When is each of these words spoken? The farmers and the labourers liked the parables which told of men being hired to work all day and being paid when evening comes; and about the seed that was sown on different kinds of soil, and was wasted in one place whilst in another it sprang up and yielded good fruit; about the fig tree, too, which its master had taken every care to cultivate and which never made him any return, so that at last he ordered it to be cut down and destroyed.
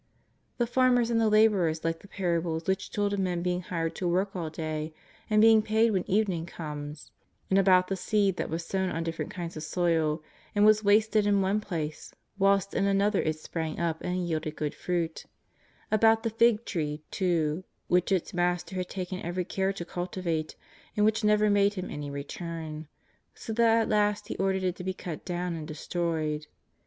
The 0.57 0.65
farmers 0.65 1.11
and 1.11 1.21
the 1.21 1.29
labourers 1.29 1.83
liked 1.83 1.99
the 1.99 2.07
parables 2.07 2.65
which 2.65 2.89
told 2.89 3.13
of 3.13 3.19
men 3.19 3.43
being 3.43 3.61
hired 3.61 3.93
to 3.97 4.07
work 4.07 4.35
all 4.35 4.49
day 4.49 4.95
and 5.29 5.39
being 5.43 5.61
paid 5.61 5.91
when 5.91 6.09
evening 6.09 6.47
comes; 6.47 7.11
and 7.51 7.59
about 7.59 7.87
the 7.87 7.95
seed 7.95 8.37
that 8.37 8.49
was 8.49 8.65
sown 8.65 8.89
on 8.89 9.03
different 9.03 9.29
kinds 9.29 9.55
of 9.55 9.61
soil, 9.61 10.23
and 10.55 10.65
was 10.65 10.83
wasted 10.83 11.27
in 11.27 11.39
one 11.41 11.61
place 11.61 12.15
whilst 12.39 12.73
in 12.73 12.85
another 12.85 13.21
it 13.21 13.37
sprang 13.37 13.79
up 13.79 14.01
and 14.01 14.27
yielded 14.27 14.55
good 14.55 14.73
fruit; 14.73 15.27
about 15.91 16.23
the 16.23 16.31
fig 16.31 16.65
tree, 16.65 17.03
too, 17.11 17.63
which 17.87 18.11
its 18.11 18.33
master 18.33 18.77
had 18.77 18.89
taken 18.89 19.21
every 19.21 19.45
care 19.45 19.71
to 19.71 19.85
cultivate 19.85 20.55
and 20.97 21.05
which 21.05 21.23
never 21.23 21.47
made 21.47 21.75
him 21.75 21.91
any 21.91 22.09
return, 22.09 22.87
so 23.35 23.53
that 23.53 23.83
at 23.83 23.89
last 23.89 24.29
he 24.29 24.37
ordered 24.37 24.63
it 24.63 24.75
to 24.75 24.83
be 24.83 24.95
cut 24.95 25.23
down 25.23 25.53
and 25.55 25.67
destroyed. 25.67 26.47